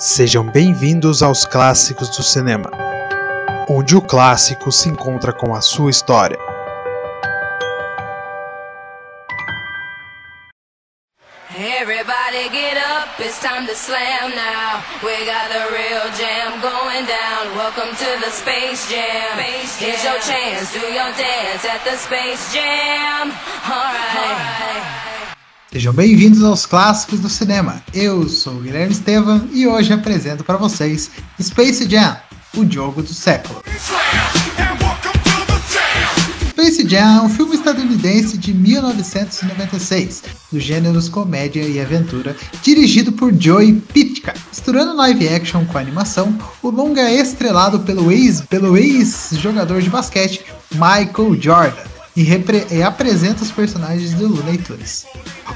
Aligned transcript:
Sejam 0.00 0.42
bem-vindos 0.42 1.22
aos 1.22 1.44
Clássicos 1.44 2.08
do 2.08 2.22
Cinema, 2.22 2.70
onde 3.68 3.94
o 3.94 4.00
clássico 4.00 4.72
se 4.72 4.88
encontra 4.88 5.30
com 5.30 5.54
a 5.54 5.60
sua 5.60 5.90
história. 5.90 6.38
Everybody 11.54 12.48
get 12.48 12.78
up, 12.78 13.22
it's 13.22 13.38
time 13.42 13.66
to 13.66 13.74
slam 13.74 14.30
now. 14.34 14.82
We 15.02 15.26
got 15.26 15.50
the 15.52 15.68
real 15.70 16.10
jam 16.16 16.58
going 16.62 17.04
down. 17.04 17.54
Welcome 17.54 17.94
to 17.94 18.24
the 18.24 18.30
Space 18.30 18.88
Jam. 18.88 19.36
Here's 19.78 20.02
your 20.02 20.18
chance, 20.20 20.72
do 20.72 20.80
your 20.80 21.12
dance 21.12 21.66
at 21.66 21.84
the 21.84 21.98
Space 21.98 22.54
Jam. 22.54 23.32
Alright. 23.68 25.19
Sejam 25.72 25.92
bem-vindos 25.92 26.42
aos 26.42 26.66
clássicos 26.66 27.20
do 27.20 27.28
cinema. 27.28 27.80
Eu 27.94 28.28
sou 28.28 28.54
o 28.54 28.60
Guilherme 28.60 28.90
Estevam 28.90 29.48
e 29.52 29.68
hoje 29.68 29.92
apresento 29.92 30.42
para 30.42 30.56
vocês 30.56 31.12
Space 31.40 31.88
Jam, 31.88 32.16
o 32.56 32.68
jogo 32.68 33.04
do 33.04 33.14
século. 33.14 33.62
Space 36.50 36.88
Jam 36.88 37.18
é 37.18 37.22
um 37.22 37.28
filme 37.28 37.54
estadunidense 37.54 38.36
de 38.36 38.52
1996, 38.52 40.24
dos 40.50 40.60
gêneros 40.60 41.08
comédia 41.08 41.62
e 41.62 41.78
aventura, 41.78 42.36
dirigido 42.64 43.12
por 43.12 43.32
Joey 43.32 43.74
Pitka. 43.74 44.34
Misturando 44.48 44.96
live 44.96 45.28
action 45.28 45.64
com 45.66 45.78
animação, 45.78 46.36
o 46.60 46.70
longa 46.70 47.02
é 47.02 47.14
estrelado 47.14 47.78
pelo 47.78 48.10
ex-jogador 48.10 49.76
ex 49.76 49.84
de 49.84 49.90
basquete 49.90 50.44
Michael 50.74 51.40
Jordan 51.40 51.89
e, 52.16 52.26
e 52.70 52.82
apresenta 52.82 53.42
os 53.42 53.50
personagens 53.50 54.14
do 54.14 54.30
Tunes. 54.66 55.06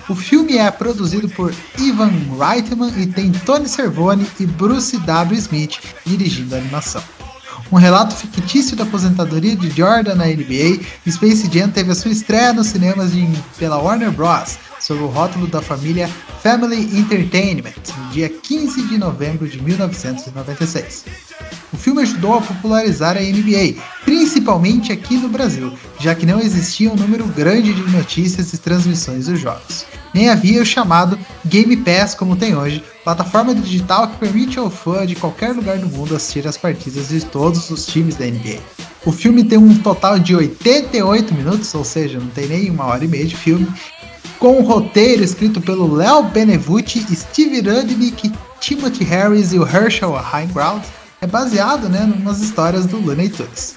O 0.08 0.14
filme 0.14 0.58
é 0.58 0.70
produzido 0.70 1.28
por 1.28 1.54
Ivan 1.78 2.12
Reitman 2.38 2.92
e 3.00 3.06
tem 3.06 3.32
Tony 3.32 3.68
Cervone 3.68 4.26
e 4.38 4.46
Bruce 4.46 4.96
W. 4.98 5.38
Smith 5.38 5.78
dirigindo 6.04 6.54
a 6.54 6.58
animação. 6.58 7.02
Um 7.72 7.76
relato 7.76 8.14
fictício 8.14 8.76
da 8.76 8.84
aposentadoria 8.84 9.56
de 9.56 9.70
Jordan 9.70 10.14
na 10.14 10.26
NBA, 10.26 10.80
Space 11.10 11.50
Jam 11.50 11.70
teve 11.70 11.90
a 11.90 11.94
sua 11.94 12.10
estreia 12.10 12.52
nos 12.52 12.68
cinemas 12.68 13.12
de, 13.12 13.26
pela 13.58 13.78
Warner 13.78 14.12
Bros. 14.12 14.58
sob 14.78 15.02
o 15.02 15.06
rótulo 15.06 15.46
da 15.46 15.62
família 15.62 16.08
Family 16.42 16.96
Entertainment, 16.96 17.72
no 17.96 18.10
dia 18.12 18.28
15 18.28 18.82
de 18.82 18.98
novembro 18.98 19.48
de 19.48 19.60
1996. 19.62 21.04
O 21.74 21.76
filme 21.76 22.02
ajudou 22.02 22.34
a 22.34 22.40
popularizar 22.40 23.16
a 23.16 23.20
NBA, 23.20 23.82
principalmente 24.04 24.92
aqui 24.92 25.16
no 25.16 25.28
Brasil, 25.28 25.72
já 25.98 26.14
que 26.14 26.24
não 26.24 26.38
existia 26.38 26.88
um 26.88 26.94
número 26.94 27.26
grande 27.26 27.74
de 27.74 27.82
notícias 27.90 28.52
e 28.52 28.58
transmissões 28.58 29.26
dos 29.26 29.40
jogos. 29.40 29.84
Nem 30.14 30.28
havia 30.28 30.62
o 30.62 30.64
chamado 30.64 31.18
Game 31.44 31.76
Pass 31.78 32.14
como 32.14 32.36
tem 32.36 32.54
hoje, 32.54 32.84
plataforma 33.02 33.52
digital 33.52 34.06
que 34.06 34.18
permite 34.18 34.56
ao 34.56 34.70
fã 34.70 35.04
de 35.04 35.16
qualquer 35.16 35.52
lugar 35.52 35.76
do 35.76 35.88
mundo 35.88 36.14
assistir 36.14 36.46
as 36.46 36.56
partidas 36.56 37.08
de 37.08 37.24
todos 37.24 37.68
os 37.68 37.84
times 37.86 38.14
da 38.14 38.24
NBA. 38.24 38.60
O 39.04 39.10
filme 39.10 39.42
tem 39.42 39.58
um 39.58 39.76
total 39.76 40.16
de 40.16 40.36
88 40.36 41.34
minutos, 41.34 41.74
ou 41.74 41.84
seja, 41.84 42.20
não 42.20 42.28
tem 42.28 42.46
nem 42.46 42.70
uma 42.70 42.84
hora 42.84 43.04
e 43.04 43.08
meia 43.08 43.26
de 43.26 43.34
filme, 43.34 43.66
com 44.38 44.60
um 44.60 44.62
roteiro 44.62 45.24
escrito 45.24 45.60
pelo 45.60 45.92
Léo 45.92 46.22
Benevuti, 46.22 47.04
Steve 47.16 47.60
Rudnick, 47.68 48.32
Timothy 48.60 49.02
Harris 49.02 49.52
e 49.52 49.58
o 49.58 49.66
Herschel 49.66 50.12
Highground 50.12 50.84
é 51.24 51.26
baseado 51.26 51.88
né, 51.88 52.06
nas 52.22 52.40
histórias 52.40 52.84
do 52.86 52.98
Looney 52.98 53.30
Tunes. 53.30 53.74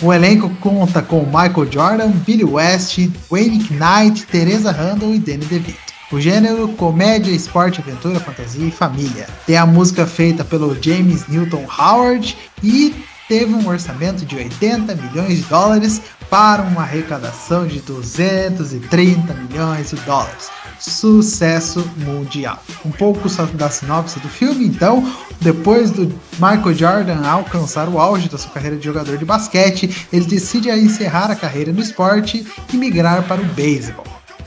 O 0.00 0.12
elenco 0.12 0.48
conta 0.60 1.02
com 1.02 1.24
Michael 1.24 1.70
Jordan, 1.70 2.08
Billy 2.08 2.44
West, 2.44 2.98
Wayne 3.30 3.66
Knight, 3.70 4.26
Teresa 4.26 4.72
Randall 4.72 5.14
e 5.14 5.18
Danny 5.18 5.44
DeVito. 5.44 5.78
O 6.10 6.20
gênero 6.20 6.68
comédia, 6.68 7.30
esporte, 7.30 7.80
aventura, 7.80 8.20
fantasia 8.20 8.66
e 8.66 8.70
família. 8.70 9.26
Tem 9.46 9.56
a 9.56 9.66
música 9.66 10.06
feita 10.06 10.44
pelo 10.44 10.80
James 10.82 11.26
Newton 11.28 11.66
Howard 11.78 12.36
e 12.62 12.94
teve 13.28 13.52
um 13.52 13.66
orçamento 13.68 14.24
de 14.24 14.36
80 14.36 14.94
milhões 14.94 15.38
de 15.38 15.44
dólares 15.44 16.00
para 16.30 16.62
uma 16.62 16.82
arrecadação 16.82 17.66
de 17.66 17.80
230 17.80 19.34
milhões 19.34 19.90
de 19.90 19.96
dólares 19.96 20.50
sucesso 20.78 21.88
mundial. 21.96 22.62
Um 22.84 22.90
pouco 22.90 23.28
da 23.54 23.70
sinopse 23.70 24.20
do 24.20 24.28
filme, 24.28 24.66
então, 24.66 25.06
depois 25.40 25.90
do 25.90 26.12
Michael 26.34 26.74
Jordan 26.74 27.26
alcançar 27.26 27.88
o 27.88 27.98
auge 27.98 28.28
da 28.28 28.38
sua 28.38 28.50
carreira 28.50 28.76
de 28.76 28.84
jogador 28.84 29.16
de 29.18 29.24
basquete, 29.24 30.06
ele 30.12 30.26
decide 30.26 30.70
encerrar 30.70 31.30
a 31.30 31.36
carreira 31.36 31.72
no 31.72 31.80
esporte 31.80 32.46
e 32.72 32.76
migrar 32.76 33.22
para 33.24 33.40
o 33.40 33.44
beisebol. 33.44 34.04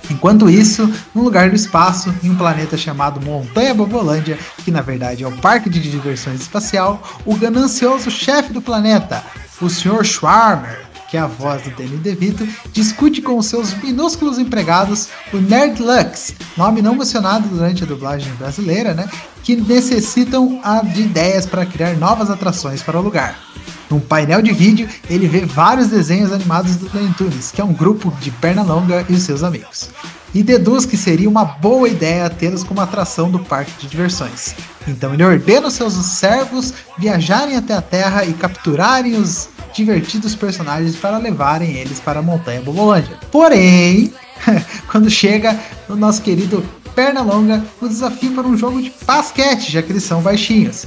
Enquanto 0.09 0.50
isso, 0.50 0.91
num 1.13 1.23
lugar 1.23 1.50
do 1.50 1.56
espaço, 1.56 2.13
em 2.23 2.31
um 2.31 2.35
planeta 2.35 2.75
chamado 2.75 3.22
Montanha 3.22 3.75
Bobolândia, 3.75 4.39
que 4.63 4.72
na 4.72 4.81
verdade 4.81 5.23
é 5.23 5.28
um 5.28 5.38
parque 5.38 5.69
de 5.69 5.79
diversões 5.79 6.41
espacial, 6.41 7.01
o 7.25 7.35
ganancioso 7.35 8.09
chefe 8.09 8.51
do 8.51 8.62
planeta, 8.62 9.23
o 9.62 9.69
Sr. 9.69 10.03
Schwarmer, 10.03 10.88
que 11.09 11.18
é 11.18 11.20
a 11.20 11.28
voz 11.28 11.64
do 11.64 11.72
Danny 11.72 11.97
DeVito, 11.97 12.47
discute 12.72 13.22
com 13.22 13.42
seus 13.42 13.74
minúsculos 13.74 14.38
empregados, 14.38 15.09
o 15.34 15.38
Nerd 15.38 15.81
Lux, 15.81 16.34
nome 16.56 16.81
não 16.81 16.96
mencionado 16.96 17.47
durante 17.47 17.84
a 17.84 17.88
dublagem 17.88 18.31
brasileira, 18.36 18.94
né? 18.94 19.09
Que 19.44 19.56
necessitam 19.56 20.62
de 20.94 21.02
ideias 21.02 21.46
para 21.46 21.66
criar 21.66 21.96
novas 21.96 22.30
atrações 22.30 22.84
para 22.84 23.00
o 23.00 23.02
lugar. 23.02 23.40
Num 23.90 24.00
painel 24.00 24.42
de 24.42 24.53
vídeo, 24.53 24.88
ele 25.09 25.28
vê 25.28 25.42
vários 25.42 25.88
desenhos 25.88 26.31
animados 26.31 26.75
do 26.75 26.90
Looney 26.94 27.12
Tunes, 27.14 27.50
que 27.52 27.59
é 27.59 27.64
um 27.64 27.74
grupo 27.74 28.14
de 28.22 28.30
perna 28.30 28.62
longa 28.62 29.03
e 29.09 29.19
seus 29.19 29.42
amigos. 29.42 29.90
E 30.31 30.44
deduz 30.44 30.86
que 30.86 30.96
seria 30.96 31.28
uma 31.28 31.44
boa 31.44 31.90
ideia 31.90 32.30
tê-los 32.30 32.64
como 32.64 32.81
atração 32.81 33.31
do 33.31 33.40
parque 33.40 33.72
de 33.80 33.88
diversões. 33.88 34.53
Então 34.88 35.12
ele 35.12 35.24
ordena 35.24 35.69
os 35.69 35.74
seus 35.74 35.94
servos 35.94 36.72
viajarem 37.00 37.56
até 37.56 37.74
a 37.74 37.81
Terra 37.81 38.24
e 38.25 38.34
capturarem 38.34 39.16
os 39.16 39.50
divertidos 39.74 40.35
personagens 40.35 40.96
para 40.96 41.18
levarem 41.18 41.78
eles 41.78 42.00
para 42.00 42.19
a 42.19 42.24
Montanha 42.24 42.62
Bobolândia. 42.62 43.18
Porém, 43.31 44.13
quando 44.90 45.09
chega 45.09 45.57
o 45.88 45.96
nosso 45.96 46.22
querido 46.22 46.63
Pernalonga, 46.96 47.63
o 47.80 47.88
desafio 47.88 48.31
para 48.31 48.46
um 48.46 48.57
jogo 48.57 48.81
de 48.81 48.91
basquete, 49.06 49.72
já 49.72 49.81
que 49.81 49.91
eles 49.91 50.03
são 50.03 50.22
baixinhos. 50.22 50.85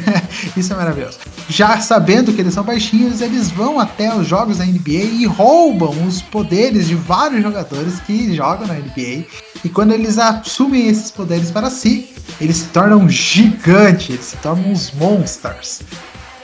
Isso 0.56 0.72
é 0.72 0.76
maravilhoso. 0.76 1.18
Já 1.48 1.78
sabendo 1.80 2.32
que 2.32 2.40
eles 2.40 2.54
são 2.54 2.64
baixinhos, 2.64 3.20
eles 3.20 3.50
vão 3.50 3.78
até 3.78 4.14
os 4.14 4.26
jogos 4.26 4.58
da 4.58 4.64
NBA 4.64 5.04
e 5.18 5.26
roubam 5.26 6.06
os 6.06 6.22
poderes 6.22 6.86
de 6.86 6.94
vários 6.94 7.42
jogadores 7.42 8.00
que 8.00 8.34
jogam 8.34 8.66
na 8.66 8.74
NBA. 8.74 9.26
E 9.62 9.68
quando 9.68 9.92
eles 9.92 10.16
assumem 10.16 10.88
esses 10.88 11.10
poderes 11.10 11.50
para 11.50 11.68
si, 11.68 12.08
eles 12.40 12.56
se 12.56 12.68
tornam 12.68 13.08
gigantes, 13.08 14.08
eles 14.08 14.24
se 14.24 14.36
tornam 14.38 14.70
uns 14.70 14.92
monsters 14.92 15.80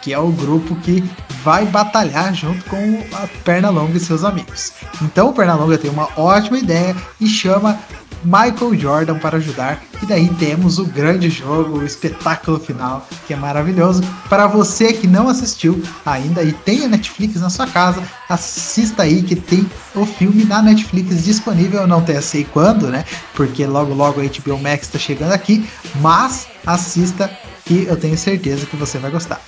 que 0.06 0.12
é 0.12 0.18
o 0.20 0.30
grupo 0.30 0.76
que 0.76 1.02
vai 1.46 1.64
batalhar 1.64 2.34
junto 2.34 2.64
com 2.64 3.04
a 3.12 3.28
Pernalonga 3.44 3.96
e 3.96 4.00
seus 4.00 4.24
amigos. 4.24 4.72
Então 5.00 5.28
o 5.28 5.32
Pernalonga 5.32 5.78
tem 5.78 5.88
uma 5.88 6.08
ótima 6.16 6.58
ideia 6.58 6.96
e 7.20 7.28
chama 7.28 7.78
Michael 8.24 8.74
Jordan 8.76 9.18
para 9.20 9.36
ajudar. 9.36 9.80
E 10.02 10.06
daí 10.06 10.28
temos 10.40 10.80
o 10.80 10.84
grande 10.84 11.30
jogo, 11.30 11.78
o 11.78 11.86
espetáculo 11.86 12.58
final, 12.58 13.06
que 13.28 13.32
é 13.32 13.36
maravilhoso. 13.36 14.02
Para 14.28 14.48
você 14.48 14.92
que 14.92 15.06
não 15.06 15.28
assistiu 15.28 15.80
ainda 16.04 16.42
e 16.42 16.52
tem 16.52 16.84
a 16.84 16.88
Netflix 16.88 17.40
na 17.40 17.48
sua 17.48 17.68
casa, 17.68 18.02
assista 18.28 19.04
aí 19.04 19.22
que 19.22 19.36
tem 19.36 19.70
o 19.94 20.04
filme 20.04 20.44
na 20.44 20.60
Netflix 20.60 21.24
disponível. 21.24 21.82
Eu 21.82 21.86
não 21.86 22.04
sei 22.20 22.42
quando, 22.42 22.88
né? 22.88 23.04
Porque 23.36 23.64
logo 23.64 23.94
logo 23.94 24.20
a 24.20 24.24
HBO 24.24 24.58
Max 24.60 24.86
está 24.86 24.98
chegando 24.98 25.30
aqui, 25.30 25.64
mas 26.00 26.48
assista 26.66 27.30
e 27.70 27.84
eu 27.84 27.96
tenho 27.96 28.18
certeza 28.18 28.66
que 28.66 28.74
você 28.74 28.98
vai 28.98 29.12
gostar. 29.12 29.40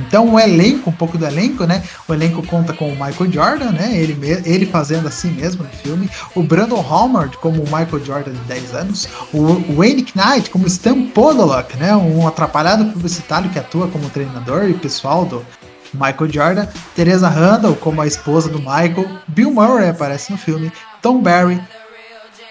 Então 0.00 0.34
o 0.34 0.38
elenco, 0.40 0.90
um 0.90 0.92
pouco 0.92 1.16
do 1.16 1.24
elenco, 1.24 1.64
né? 1.64 1.82
O 2.06 2.14
elenco 2.14 2.46
conta 2.46 2.72
com 2.72 2.88
o 2.88 2.92
Michael 2.92 3.32
Jordan, 3.32 3.72
né? 3.72 3.96
Ele, 3.96 4.16
ele 4.44 4.66
fazendo 4.66 5.08
assim 5.08 5.30
mesmo 5.30 5.64
no 5.64 5.70
filme. 5.70 6.10
O 6.34 6.42
Brandon 6.42 6.80
Howard 6.80 7.36
como 7.38 7.62
o 7.62 7.64
Michael 7.64 8.04
Jordan 8.04 8.32
de 8.32 8.40
10 8.40 8.74
anos. 8.74 9.08
O 9.32 9.74
Wayne 9.74 10.06
Knight 10.14 10.50
como 10.50 10.66
Stan 10.66 11.06
Podolak, 11.08 11.76
né? 11.76 11.94
Um 11.96 12.26
atrapalhado 12.26 12.84
publicitário 12.92 13.50
que 13.50 13.58
atua 13.58 13.88
como 13.88 14.10
treinador 14.10 14.68
e 14.68 14.74
pessoal 14.74 15.24
do 15.24 15.44
Michael 15.94 16.30
Jordan. 16.30 16.68
Teresa 16.94 17.28
Randall 17.28 17.74
como 17.76 18.02
a 18.02 18.06
esposa 18.06 18.48
do 18.48 18.58
Michael. 18.58 19.08
Bill 19.28 19.50
Murray 19.50 19.88
aparece 19.88 20.30
no 20.30 20.38
filme. 20.38 20.70
Tom 21.00 21.20
Barry. 21.20 21.60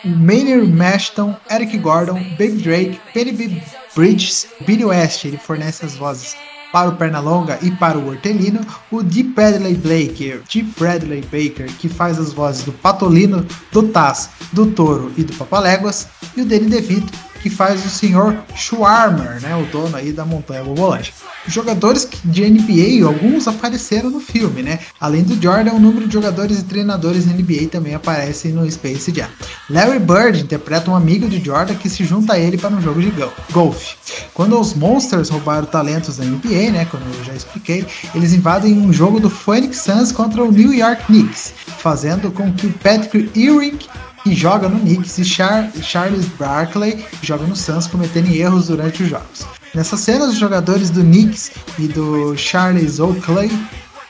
Maynard 0.03 0.67
Mashton, 0.67 1.35
Eric 1.49 1.79
Gordon, 1.79 2.21
Baby 2.37 2.61
Drake, 2.61 3.01
Penny 3.11 3.31
B. 3.31 3.63
Bridges, 3.95 4.45
Billy 4.63 4.85
West, 4.85 5.25
ele 5.25 5.37
fornece 5.37 5.83
as 5.83 5.95
vozes 5.95 6.35
para 6.75 6.89
o 6.89 6.97
Pernalonga 6.97 7.57
e 7.61 7.71
para 7.71 7.97
o 7.97 8.09
Hortelino, 8.09 8.59
o 8.91 9.01
Deep 9.01 9.29
Bradley 9.29 9.75
Baker, 9.75 10.41
Deep 10.51 10.73
Bradley 10.77 11.21
Baker, 11.21 11.71
que 11.79 11.87
faz 11.87 12.19
as 12.19 12.33
vozes 12.33 12.65
do 12.65 12.73
Patolino, 12.73 13.45
do 13.71 13.83
Taz, 13.83 14.31
do 14.51 14.65
Toro 14.65 15.09
e 15.15 15.23
do 15.23 15.31
Papaléguas, 15.35 16.09
e 16.35 16.41
o 16.41 16.45
Danny 16.45 16.65
DeVito, 16.65 17.13
que 17.45 17.49
faz 17.51 17.85
o 17.85 17.89
Sr. 17.89 18.39
Schwarmer, 18.55 19.39
né, 19.39 19.55
o 19.55 19.67
dono 19.67 19.95
aí 19.95 20.11
da 20.11 20.25
montanha 20.25 20.63
Bobolândia. 20.63 21.13
Jogadores 21.45 22.07
de 22.25 22.43
NBA, 22.49 23.05
alguns 23.05 23.47
apareceram 23.47 24.09
no 24.09 24.19
filme, 24.19 24.63
né? 24.63 24.79
Além 24.99 25.21
do 25.21 25.39
Jordan, 25.39 25.73
o 25.73 25.79
número 25.79 26.07
de 26.07 26.13
jogadores 26.13 26.57
e 26.57 26.63
treinadores 26.63 27.27
NBA 27.27 27.67
também 27.69 27.93
aparecem 27.93 28.51
no 28.51 28.67
Space 28.71 29.13
Jam. 29.13 29.27
Larry 29.69 29.99
Bird 29.99 30.41
interpreta 30.41 30.89
um 30.89 30.95
amigo 30.95 31.29
de 31.29 31.39
Jordan 31.39 31.75
que 31.75 31.87
se 31.87 32.03
junta 32.03 32.33
a 32.33 32.39
ele 32.39 32.57
para 32.57 32.73
um 32.73 32.81
jogo 32.81 32.99
de 32.99 33.13
golfe. 33.51 33.95
Quando 34.33 34.59
os 34.59 34.73
Monsters 34.73 35.29
roubaram 35.29 35.67
talentos 35.67 36.17
da 36.17 36.25
NBA, 36.25 36.71
né, 36.71 36.85
como 36.85 37.03
eu 37.05 37.23
já 37.25 37.35
expliquei, 37.35 37.85
eles 38.15 38.33
invadem 38.33 38.73
um 38.73 38.91
jogo 38.91 39.19
do 39.19 39.29
Phoenix 39.29 39.81
Suns 39.81 40.11
contra 40.11 40.43
o 40.43 40.51
New 40.51 40.73
York 40.73 41.05
Knicks, 41.05 41.53
fazendo 41.77 42.31
com 42.31 42.51
que 42.51 42.65
o 42.65 42.73
Patrick 42.73 43.29
Ewing 43.39 43.77
que 44.25 44.33
joga 44.33 44.67
no 44.67 44.79
Knicks, 44.79 45.19
e 45.19 45.23
Char 45.23 45.71
Charles 45.83 46.25
Barkley, 46.39 46.93
que 46.95 47.27
joga 47.27 47.45
no 47.45 47.55
Suns, 47.55 47.85
cometendo 47.85 48.33
erros 48.33 48.69
durante 48.69 49.03
os 49.03 49.09
jogos. 49.09 49.45
Nessa 49.75 49.95
cena, 49.95 50.25
os 50.25 50.35
jogadores 50.35 50.89
do 50.89 51.01
Knicks 51.01 51.51
e 51.77 51.87
do 51.87 52.35
Charles 52.35 52.99
Oakley 52.99 53.51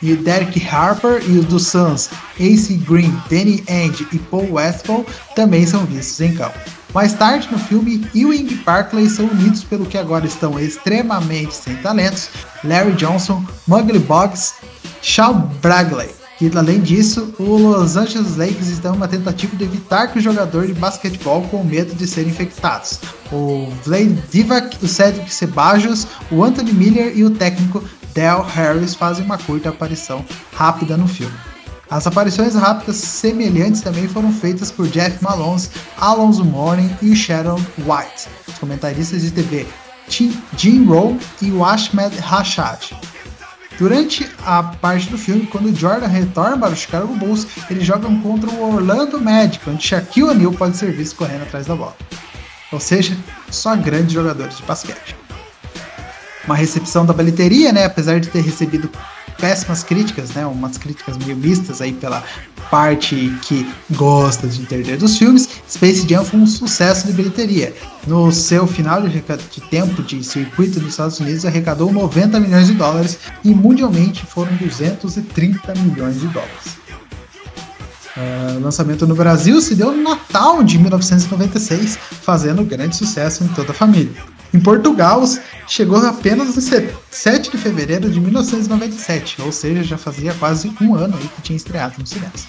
e 0.01 0.15
Derek 0.15 0.65
Harper 0.65 1.21
e 1.27 1.37
os 1.37 1.45
do 1.45 1.59
Suns, 1.59 2.09
Ace 2.39 2.75
Green, 2.75 3.13
Danny 3.29 3.61
Ainge 3.67 4.07
e 4.13 4.17
Paul 4.17 4.53
Westphal 4.53 5.05
também 5.35 5.67
são 5.67 5.85
vistos 5.85 6.21
em 6.21 6.33
campo. 6.33 6.57
Mais 6.93 7.13
tarde 7.13 7.49
no 7.51 7.59
filme, 7.59 8.07
Ewing 8.15 8.47
e 8.47 8.55
Barkley 8.55 9.09
são 9.09 9.25
unidos 9.25 9.65
pelo 9.65 9.85
que 9.85 9.97
agora 9.97 10.25
estão 10.25 10.57
extremamente 10.57 11.53
sem 11.53 11.75
talentos, 11.77 12.29
Larry 12.63 12.93
Johnson, 12.93 13.43
Mugly 13.67 13.99
Boggs, 13.99 14.53
Shawn 15.01 15.49
Bragley. 15.61 16.24
E 16.41 16.51
além 16.55 16.81
disso, 16.81 17.33
o 17.39 17.57
Los 17.57 17.95
Angeles 17.95 18.35
Lakers 18.35 18.67
está 18.67 18.89
em 18.89 18.93
uma 18.93 19.07
tentativa 19.07 19.55
de 19.55 19.63
evitar 19.63 20.07
que 20.07 20.19
o 20.19 20.21
jogador 20.21 20.67
de 20.67 20.73
basquetebol 20.73 21.43
com 21.43 21.63
medo 21.63 21.95
de 21.95 22.05
ser 22.05 22.27
infectados. 22.27 22.99
O 23.31 23.71
Vlad 23.83 24.11
Divac, 24.29 24.77
o 24.83 24.87
Cedric 24.87 25.33
Sebajos, 25.33 26.05
o 26.29 26.43
Anthony 26.43 26.73
Miller 26.73 27.17
e 27.17 27.23
o 27.23 27.29
técnico 27.29 27.83
Dale 28.13 28.43
Harris 28.49 28.93
fazem 28.93 29.23
uma 29.23 29.37
curta 29.37 29.69
aparição 29.69 30.25
rápida 30.53 30.97
no 30.97 31.07
filme. 31.07 31.35
As 31.89 32.07
aparições 32.07 32.55
rápidas 32.55 32.97
semelhantes 32.97 33.81
também 33.81 34.07
foram 34.07 34.31
feitas 34.31 34.71
por 34.71 34.87
Jeff 34.87 35.23
Malone, 35.23 35.61
Alonso 35.97 36.43
Mourning 36.43 36.89
e 37.01 37.15
Sharon 37.15 37.59
White, 37.77 38.27
os 38.47 38.57
comentaristas 38.57 39.21
de 39.21 39.31
TV 39.31 39.65
Jim 40.07 40.85
Rowe 40.85 41.17
e 41.41 41.51
o 41.51 41.63
Ahmed 41.63 42.17
Rashad. 42.19 42.91
Durante 43.77 44.29
a 44.45 44.63
parte 44.63 45.09
do 45.09 45.17
filme, 45.17 45.45
quando 45.47 45.75
Jordan 45.75 46.07
retorna 46.07 46.57
para 46.57 46.73
o 46.73 46.77
Chicago 46.77 47.13
Bulls, 47.15 47.45
eles 47.69 47.85
jogam 47.85 48.21
contra 48.21 48.49
o 48.49 48.75
Orlando 48.75 49.19
Magic, 49.19 49.69
onde 49.69 49.85
Shaquille 49.85 50.29
O'Neal 50.29 50.53
pode 50.53 50.77
ser 50.77 50.93
visto 50.93 51.17
correndo 51.17 51.43
atrás 51.43 51.65
da 51.65 51.75
bola. 51.75 51.95
Ou 52.71 52.79
seja, 52.79 53.17
só 53.51 53.75
grandes 53.75 54.13
jogadores 54.13 54.57
de 54.57 54.63
basquete. 54.63 55.15
Uma 56.45 56.55
recepção 56.55 57.05
da 57.05 57.13
bilheteria, 57.13 57.73
né, 57.73 57.85
apesar 57.85 58.19
de 58.19 58.29
ter 58.29 58.41
recebido 58.41 58.89
péssimas 59.37 59.83
críticas, 59.83 60.31
né, 60.31 60.45
umas 60.45 60.77
críticas 60.77 61.17
meio 61.17 61.35
mistas 61.35 61.81
aí 61.81 61.93
pela 61.93 62.23
parte 62.69 63.37
que 63.43 63.69
gosta 63.91 64.47
de 64.47 64.61
entender 64.61 64.97
dos 64.97 65.17
filmes, 65.17 65.47
Space 65.69 66.07
Jam 66.07 66.25
foi 66.25 66.39
um 66.39 66.47
sucesso 66.47 67.07
de 67.07 67.13
bilheteria. 67.13 67.73
No 68.07 68.31
seu 68.31 68.67
final 68.67 69.01
de, 69.01 69.21
tempo 69.69 70.01
de 70.03 70.23
circuito 70.23 70.79
nos 70.79 70.91
Estados 70.91 71.19
Unidos, 71.19 71.45
arrecadou 71.45 71.91
90 71.91 72.39
milhões 72.39 72.67
de 72.67 72.73
dólares 72.73 73.19
e 73.43 73.49
mundialmente 73.49 74.25
foram 74.25 74.55
230 74.55 75.73
milhões 75.75 76.19
de 76.19 76.27
dólares. 76.27 76.85
Uh, 78.17 78.59
lançamento 78.61 79.05
no 79.05 79.13
Brasil 79.13 79.59
se 79.59 79.75
deu 79.75 79.91
no 79.91 80.01
Natal 80.01 80.63
de 80.63 80.77
1996, 80.77 81.97
fazendo 82.21 82.63
grande 82.63 82.95
sucesso 82.95 83.43
em 83.43 83.47
toda 83.49 83.71
a 83.71 83.75
família. 83.75 84.34
Em 84.55 84.59
Portugal, 84.61 85.21
chegou 85.67 85.97
apenas 85.97 86.55
no 86.55 86.61
7 86.61 87.51
de 87.51 87.57
fevereiro 87.57 88.09
de 88.09 88.21
1997, 88.21 89.41
ou 89.41 89.51
seja, 89.51 89.83
já 89.83 89.97
fazia 89.97 90.33
quase 90.33 90.71
um 90.79 90.95
ano 90.95 91.17
aí 91.17 91.27
que 91.27 91.41
tinha 91.41 91.57
estreado 91.57 91.95
nos 91.99 92.09
cinemas. 92.09 92.47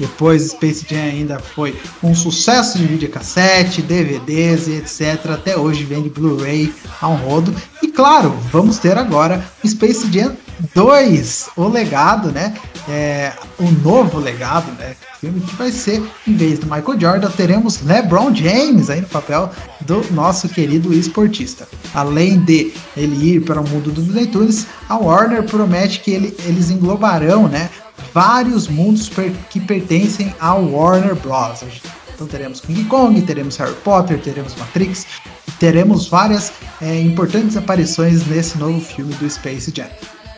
Depois 0.00 0.52
Space 0.52 0.86
Jam 0.88 1.02
ainda 1.02 1.38
foi 1.38 1.78
um 2.02 2.14
sucesso 2.14 2.78
de 2.78 2.86
videocassete, 2.86 3.82
DVDs 3.82 4.66
e 4.66 4.76
etc. 4.76 5.32
Até 5.32 5.54
hoje 5.54 5.84
vende 5.84 6.08
Blu-ray 6.08 6.74
a 6.98 7.08
um 7.08 7.16
rodo. 7.16 7.54
E 7.82 7.88
claro, 7.88 8.30
vamos 8.50 8.78
ter 8.78 8.96
agora 8.96 9.44
o 9.62 9.68
Space 9.68 10.10
Jam 10.10 10.34
2, 10.74 11.50
o 11.58 11.68
legado, 11.68 12.32
né? 12.32 12.54
É, 12.88 13.32
o 13.58 13.70
novo 13.82 14.18
legado, 14.18 14.70
né? 14.72 14.94
Filme 15.20 15.40
que 15.40 15.54
vai 15.56 15.72
ser, 15.72 16.02
em 16.26 16.36
vez 16.36 16.58
do 16.58 16.66
Michael 16.66 17.00
Jordan, 17.00 17.30
teremos 17.30 17.80
LeBron 17.82 18.34
James 18.34 18.90
aí 18.90 19.00
no 19.00 19.08
papel 19.08 19.50
do 19.80 20.04
nosso 20.12 20.48
querido 20.50 20.92
esportista. 20.92 21.66
Além 21.94 22.40
de 22.40 22.74
ele 22.94 23.36
ir 23.36 23.40
para 23.40 23.60
o 23.60 23.68
mundo 23.68 23.90
dos 23.90 24.08
leitores, 24.08 24.66
a 24.86 24.96
Warner 24.98 25.44
promete 25.44 26.00
que 26.00 26.10
ele, 26.10 26.36
eles 26.44 26.70
englobarão, 26.70 27.48
né? 27.48 27.70
vários 28.12 28.68
mundos 28.68 29.08
per 29.08 29.32
que 29.50 29.60
pertencem 29.60 30.34
ao 30.38 30.64
Warner 30.64 31.14
Bros. 31.16 31.64
Então 32.14 32.26
teremos 32.26 32.60
King 32.60 32.84
Kong, 32.84 33.20
teremos 33.22 33.56
Harry 33.56 33.74
Potter, 33.82 34.20
teremos 34.20 34.54
Matrix, 34.56 35.04
teremos 35.58 36.06
várias 36.06 36.52
é, 36.80 37.00
importantes 37.00 37.56
aparições 37.56 38.24
nesse 38.26 38.56
novo 38.56 38.80
filme 38.80 39.12
do 39.14 39.28
Space 39.28 39.72
Jam. 39.74 39.88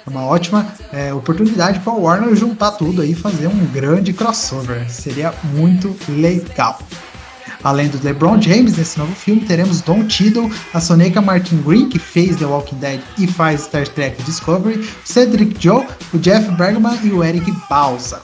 É 0.06 0.10
uma 0.10 0.24
ótima 0.24 0.66
é, 0.92 1.12
oportunidade 1.12 1.80
para 1.80 1.92
o 1.92 2.02
Warner 2.02 2.34
juntar 2.36 2.70
tudo 2.72 3.02
aí 3.02 3.10
e 3.10 3.14
fazer 3.14 3.48
um 3.48 3.66
grande 3.66 4.12
crossover. 4.12 4.88
Seria 4.88 5.34
muito 5.52 5.96
legal. 6.08 6.78
Além 7.64 7.88
do 7.88 8.00
LeBron 8.00 8.40
James 8.40 8.76
nesse 8.76 8.96
novo 8.96 9.12
filme, 9.16 9.40
teremos 9.40 9.80
Don 9.80 10.08
Cheadle, 10.08 10.48
a 10.72 10.80
Soneca 10.80 11.20
Martin 11.20 11.60
Green, 11.62 11.88
que 11.88 11.98
fez 11.98 12.36
The 12.36 12.44
Walking 12.46 12.76
Dead 12.76 13.00
e 13.18 13.26
faz 13.26 13.62
Star 13.62 13.88
Trek 13.88 14.22
Discovery, 14.22 14.88
Cedric 15.04 15.56
Joe, 15.58 15.84
o 16.14 16.18
Jeff 16.18 16.48
Bergman 16.52 16.96
e 17.02 17.10
o 17.10 17.24
Eric 17.24 17.52
Balsa. 17.68 18.22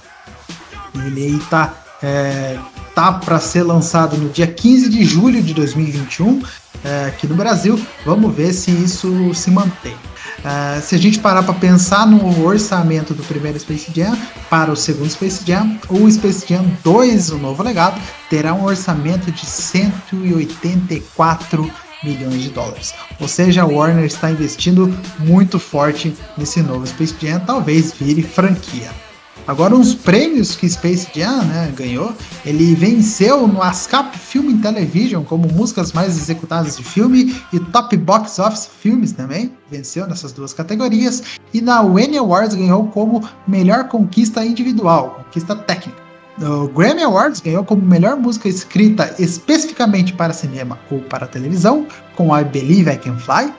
Ele 0.94 1.24
aí 1.24 1.38
tá, 1.50 1.74
é, 2.00 2.56
tá 2.94 3.14
para 3.14 3.40
ser 3.40 3.64
lançado 3.64 4.16
no 4.16 4.28
dia 4.28 4.46
15 4.46 4.88
de 4.88 5.04
julho 5.04 5.42
de 5.42 5.52
2021 5.52 6.42
é, 6.84 7.06
aqui 7.06 7.26
no 7.26 7.34
Brasil. 7.34 7.80
Vamos 8.04 8.32
ver 8.32 8.52
se 8.52 8.70
isso 8.70 9.34
se 9.34 9.50
mantém. 9.50 9.96
Uh, 10.42 10.82
se 10.82 10.96
a 10.96 10.98
gente 10.98 11.20
parar 11.20 11.44
para 11.44 11.54
pensar 11.54 12.04
no 12.06 12.44
orçamento 12.44 13.14
do 13.14 13.22
primeiro 13.22 13.60
Space 13.60 13.92
Jam 13.94 14.18
para 14.50 14.72
o 14.72 14.76
segundo 14.76 15.08
Space 15.08 15.46
Jam, 15.46 15.78
o 15.88 16.10
Space 16.10 16.44
Jam 16.48 16.66
2, 16.82 17.30
o 17.30 17.38
novo 17.38 17.62
legado, 17.62 18.00
terá 18.28 18.52
um 18.52 18.64
orçamento 18.64 19.30
de 19.30 19.46
184 19.46 21.70
milhões 22.02 22.42
de 22.42 22.50
dólares. 22.50 22.92
Ou 23.20 23.28
seja, 23.28 23.62
a 23.62 23.66
Warner 23.66 24.04
está 24.04 24.32
investindo 24.32 24.92
muito 25.20 25.60
forte 25.60 26.12
nesse 26.36 26.60
novo 26.60 26.84
Space 26.86 27.14
Jam, 27.20 27.38
talvez 27.40 27.92
vire 27.92 28.22
franquia. 28.22 28.90
Agora, 29.46 29.74
uns 29.74 29.92
prêmios 29.92 30.54
que 30.54 30.68
Space 30.68 31.08
Jam 31.12 31.42
né, 31.42 31.72
ganhou, 31.76 32.14
ele 32.46 32.76
venceu 32.76 33.48
no 33.48 33.60
ASCAP 33.60 34.16
Film 34.16 34.60
Television 34.60 35.24
como 35.24 35.48
músicas 35.48 35.92
mais 35.92 36.16
executadas 36.16 36.76
de 36.76 36.84
filme 36.84 37.34
e 37.52 37.58
Top 37.58 37.96
Box 37.96 38.38
Office 38.38 38.70
Filmes 38.80 39.10
também, 39.10 39.52
venceu 39.68 40.06
nessas 40.06 40.32
duas 40.32 40.52
categorias, 40.52 41.22
e 41.52 41.60
na 41.60 41.82
When 41.82 42.16
Awards 42.16 42.54
ganhou 42.54 42.86
como 42.88 43.28
melhor 43.46 43.88
conquista 43.88 44.44
individual, 44.44 45.24
conquista 45.24 45.56
técnica. 45.56 46.00
O 46.40 46.66
Grammy 46.68 47.02
Awards 47.02 47.40
ganhou 47.40 47.62
como 47.62 47.82
melhor 47.82 48.16
música 48.16 48.48
escrita 48.48 49.14
especificamente 49.18 50.14
para 50.14 50.32
cinema 50.32 50.78
ou 50.90 51.00
para 51.00 51.26
televisão, 51.26 51.86
com 52.16 52.36
I 52.36 52.42
Believe 52.42 52.90
I 52.90 52.96
Can 52.96 53.18
Fly, 53.18 53.52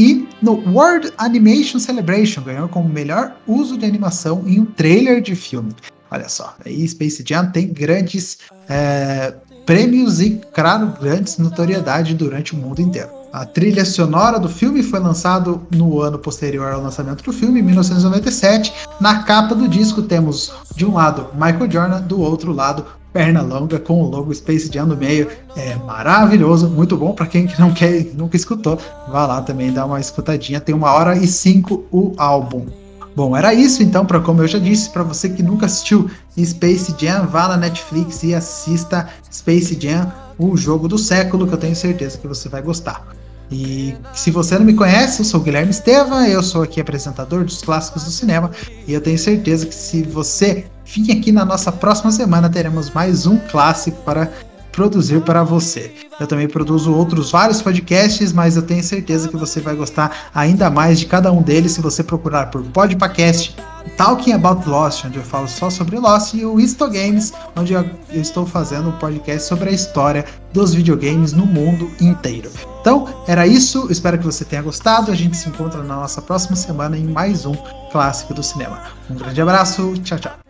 e 0.00 0.26
no 0.40 0.52
World 0.72 1.12
Animation 1.18 1.78
Celebration 1.78 2.42
ganhou 2.42 2.66
como 2.70 2.88
melhor 2.88 3.36
uso 3.46 3.76
de 3.76 3.84
animação 3.84 4.44
em 4.46 4.58
um 4.58 4.64
trailer 4.64 5.20
de 5.20 5.34
filme. 5.34 5.76
Olha 6.10 6.26
só, 6.26 6.56
aí 6.64 6.88
Space 6.88 7.22
Jam 7.28 7.50
tem 7.50 7.68
grandes 7.68 8.38
é, 8.66 9.34
prêmios 9.66 10.18
e, 10.18 10.40
claro, 10.54 10.94
grandes 10.98 11.36
notoriedade 11.36 12.14
durante 12.14 12.54
o 12.54 12.56
mundo 12.56 12.80
inteiro. 12.80 13.10
A 13.30 13.44
trilha 13.44 13.84
sonora 13.84 14.40
do 14.40 14.48
filme 14.48 14.82
foi 14.82 14.98
lançado 15.00 15.60
no 15.70 16.00
ano 16.00 16.18
posterior 16.18 16.72
ao 16.72 16.80
lançamento 16.80 17.22
do 17.22 17.32
filme, 17.32 17.60
em 17.60 17.62
1997. 17.62 18.72
Na 18.98 19.22
capa 19.22 19.54
do 19.54 19.68
disco 19.68 20.02
temos, 20.02 20.50
de 20.74 20.86
um 20.86 20.94
lado, 20.94 21.28
Michael 21.34 21.70
Jordan, 21.70 22.00
do 22.00 22.20
outro 22.22 22.52
lado, 22.52 22.86
perna 23.12 23.42
longa 23.42 23.78
com 23.78 24.02
o 24.02 24.08
logo 24.08 24.34
Space 24.34 24.70
Jam 24.72 24.86
no 24.86 24.96
meio. 24.96 25.28
É 25.56 25.74
maravilhoso, 25.76 26.68
muito 26.68 26.96
bom 26.96 27.12
para 27.12 27.26
quem 27.26 27.48
não 27.58 27.72
quer, 27.72 28.06
nunca 28.14 28.36
escutou. 28.36 28.78
Vá 29.08 29.26
lá 29.26 29.42
também 29.42 29.72
dar 29.72 29.86
uma 29.86 30.00
escutadinha. 30.00 30.60
Tem 30.60 30.74
uma 30.74 30.92
hora 30.92 31.16
e 31.16 31.26
cinco 31.26 31.84
o 31.90 32.12
álbum. 32.16 32.66
Bom, 33.14 33.36
era 33.36 33.52
isso 33.52 33.82
então, 33.82 34.06
para 34.06 34.20
como 34.20 34.42
eu 34.42 34.48
já 34.48 34.58
disse, 34.58 34.88
para 34.90 35.02
você 35.02 35.28
que 35.28 35.42
nunca 35.42 35.66
assistiu 35.66 36.08
Space 36.38 36.94
Jam, 36.96 37.26
vá 37.26 37.48
na 37.48 37.56
Netflix 37.56 38.22
e 38.22 38.34
assista 38.34 39.08
Space 39.30 39.76
Jam, 39.80 40.10
o 40.38 40.56
jogo 40.56 40.86
do 40.86 40.96
século, 40.96 41.46
que 41.46 41.52
eu 41.52 41.58
tenho 41.58 41.74
certeza 41.74 42.16
que 42.16 42.28
você 42.28 42.48
vai 42.48 42.62
gostar. 42.62 43.04
E 43.50 43.96
se 44.14 44.30
você 44.30 44.56
não 44.56 44.64
me 44.64 44.74
conhece, 44.74 45.20
eu 45.20 45.24
sou 45.24 45.40
o 45.40 45.42
Guilherme 45.42 45.70
Estevam, 45.70 46.24
eu 46.24 46.40
sou 46.40 46.62
aqui 46.62 46.80
apresentador 46.80 47.44
dos 47.44 47.60
clássicos 47.60 48.04
do 48.04 48.10
cinema, 48.10 48.52
e 48.86 48.92
eu 48.92 49.00
tenho 49.00 49.18
certeza 49.18 49.66
que 49.66 49.74
se 49.74 50.02
você 50.02 50.66
vir 50.92 51.12
aqui 51.12 51.30
na 51.30 51.44
nossa 51.44 51.70
próxima 51.70 52.10
semana, 52.10 52.48
teremos 52.48 52.90
mais 52.90 53.24
um 53.26 53.36
clássico 53.36 54.02
para 54.02 54.30
produzir 54.72 55.20
para 55.20 55.42
você. 55.42 55.92
Eu 56.18 56.26
também 56.26 56.48
produzo 56.48 56.92
outros 56.92 57.30
vários 57.30 57.62
podcasts, 57.62 58.32
mas 58.32 58.56
eu 58.56 58.62
tenho 58.62 58.82
certeza 58.82 59.28
que 59.28 59.36
você 59.36 59.60
vai 59.60 59.74
gostar 59.74 60.30
ainda 60.34 60.70
mais 60.70 60.98
de 60.98 61.06
cada 61.06 61.30
um 61.32 61.42
deles 61.42 61.72
se 61.72 61.80
você 61.80 62.02
procurar 62.02 62.50
por 62.50 62.62
Podpacast, 62.62 63.56
Talking 63.96 64.32
About 64.32 64.68
Lost, 64.68 65.04
onde 65.04 65.16
eu 65.16 65.22
falo 65.22 65.48
só 65.48 65.70
sobre 65.70 65.98
Lost, 65.98 66.34
e 66.34 66.44
o 66.44 66.60
Isto 66.60 66.88
Games, 66.88 67.32
onde 67.56 67.72
eu 67.72 67.84
estou 68.12 68.46
fazendo 68.46 68.88
um 68.88 68.98
podcast 68.98 69.48
sobre 69.48 69.70
a 69.70 69.72
história 69.72 70.24
dos 70.52 70.74
videogames 70.74 71.32
no 71.32 71.46
mundo 71.46 71.90
inteiro. 72.00 72.50
Então, 72.80 73.08
era 73.26 73.46
isso. 73.46 73.88
Espero 73.90 74.18
que 74.18 74.24
você 74.24 74.44
tenha 74.44 74.62
gostado. 74.62 75.10
A 75.10 75.14
gente 75.14 75.36
se 75.36 75.48
encontra 75.48 75.82
na 75.82 75.96
nossa 75.96 76.22
próxima 76.22 76.56
semana 76.56 76.96
em 76.96 77.04
mais 77.04 77.44
um 77.44 77.54
clássico 77.92 78.32
do 78.32 78.42
cinema. 78.42 78.80
Um 79.08 79.14
grande 79.14 79.40
abraço. 79.40 79.94
Tchau, 80.02 80.18
tchau. 80.18 80.49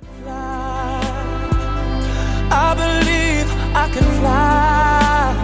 Fly. 4.21 5.35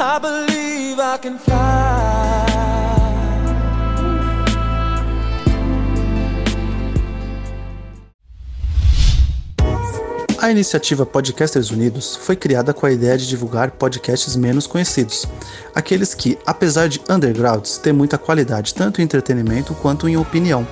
I 0.00 0.18
believe 0.20 0.98
I 0.98 1.18
can 1.18 1.38
fly. 1.38 2.08
A 10.40 10.52
iniciativa 10.52 11.04
Podcasters 11.04 11.70
Unidos 11.70 12.16
foi 12.16 12.36
criada 12.36 12.72
com 12.72 12.86
a 12.86 12.92
ideia 12.92 13.18
de 13.18 13.26
divulgar 13.26 13.72
podcasts 13.72 14.36
menos 14.36 14.68
conhecidos, 14.68 15.26
aqueles 15.74 16.14
que, 16.14 16.38
apesar 16.46 16.88
de 16.88 17.02
undergrounds, 17.10 17.76
têm 17.76 17.92
muita 17.92 18.16
qualidade 18.16 18.72
tanto 18.72 19.00
em 19.00 19.04
entretenimento 19.04 19.74
quanto 19.74 20.08
em 20.08 20.16
opinião. 20.16 20.66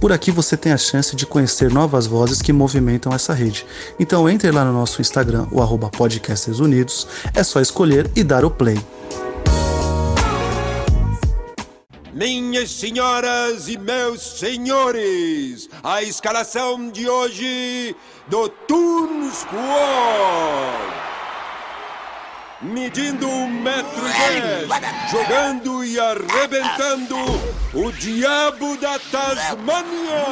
Por 0.00 0.12
aqui 0.12 0.30
você 0.30 0.56
tem 0.56 0.72
a 0.72 0.78
chance 0.78 1.14
de 1.14 1.26
conhecer 1.26 1.70
novas 1.72 2.06
vozes 2.06 2.40
que 2.40 2.52
movimentam 2.52 3.12
essa 3.12 3.32
rede. 3.32 3.66
Então 3.98 4.28
entre 4.28 4.50
lá 4.50 4.64
no 4.64 4.72
nosso 4.72 5.00
Instagram, 5.00 5.46
o 5.50 5.60
arroba 5.60 5.90
Podcasters 5.90 6.60
Unidos, 6.60 7.06
é 7.34 7.42
só 7.42 7.60
escolher 7.60 8.10
e 8.14 8.22
dar 8.22 8.44
o 8.44 8.50
play. 8.50 8.78
Minhas 12.12 12.72
senhoras 12.72 13.68
e 13.68 13.78
meus 13.78 14.20
senhores, 14.20 15.68
a 15.84 16.02
escalação 16.02 16.90
de 16.90 17.08
hoje 17.08 17.94
do 18.28 18.48
Toon 18.48 19.30
Squad. 19.30 21.07
Medindo 22.60 23.28
um 23.28 23.48
metro 23.48 24.04
e 24.04 24.40
dez, 24.40 24.68
jogando 25.12 25.84
e 25.84 25.96
arrebentando 26.00 27.16
o 27.72 27.92
diabo 27.92 28.76
da 28.78 28.98
Tasmânia. 28.98 30.24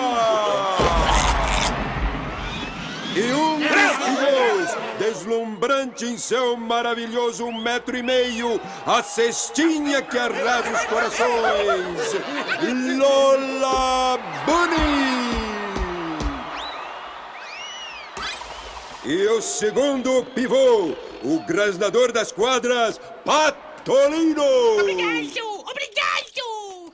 E 3.15 3.33
um 3.33 3.61
dos 3.61 4.77
deslumbrante 4.99 6.05
em 6.05 6.19
seu 6.19 6.57
maravilhoso 6.57 7.45
um 7.45 7.63
metro 7.63 7.97
e 7.97 8.03
meio, 8.03 8.61
a 8.85 9.05
cestinha 9.05 10.03
que 10.03 10.19
arrasa 10.19 10.73
os 10.73 10.85
corações, 10.87 12.17
Lola 12.99 14.19
Bunny. 14.45 15.07
E 19.05 19.25
o 19.29 19.41
segundo 19.41 20.25
pivô, 20.35 20.93
o 21.27 21.41
grasnador 21.41 22.13
das 22.13 22.31
quadras, 22.31 23.01
Patolino. 23.25 24.43
Obrigado, 24.79 25.65
obrigado. 25.69 26.93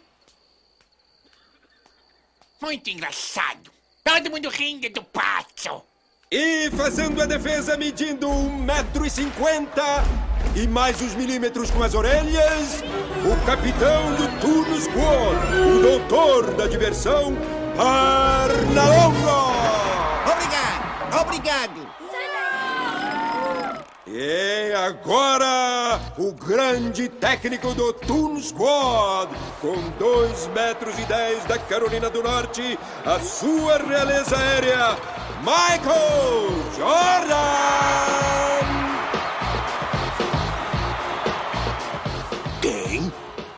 Muito 2.61 2.91
engraçado. 2.91 3.71
Todo 4.03 4.31
mundo 4.31 4.49
rindo 4.49 4.89
do 4.89 5.03
pato. 5.03 5.83
E 6.31 6.71
fazendo 6.71 7.21
a 7.21 7.27
defesa 7.27 7.77
medindo 7.77 8.27
um 8.27 8.57
metro 8.57 9.05
e 9.05 9.11
cinquenta 9.11 10.03
e 10.57 10.67
mais 10.67 11.01
os 11.03 11.15
milímetros 11.15 11.71
com 11.71 11.83
as 11.83 11.95
orelhas, 11.95 12.83
o 13.25 13.47
capitão 13.47 14.15
do 14.15 14.41
Turno 14.41 14.81
Squad, 14.81 15.37
o 15.77 15.83
doutor 15.83 16.55
da 16.55 16.67
diversão, 16.67 17.37
Arnalonga! 17.79 19.13
Obrigado, 20.33 21.21
obrigado. 21.21 21.93
E 24.15 24.75
agora, 24.75 25.99
o 26.19 26.33
grande 26.33 27.09
técnico 27.09 27.73
do 27.73 27.95
Toon 27.95 28.39
Squad, 28.43 29.35
com 29.59 29.75
2 29.99 30.49
metros 30.49 30.99
e 30.99 31.03
10 31.07 31.45
da 31.47 31.59
Carolina 31.59 32.11
do 32.11 32.23
Norte, 32.23 32.79
a 33.07 33.19
sua 33.21 33.79
realeza 33.79 34.37
aérea, 34.37 34.99
Michael 35.41 36.51
Jordan! 36.77 38.62